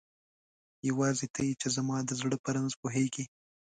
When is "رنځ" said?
2.55-2.71